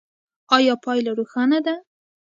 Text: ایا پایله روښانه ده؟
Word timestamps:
ایا 0.55 0.73
پایله 0.83 1.11
روښانه 1.19 1.59
ده؟ 1.65 1.75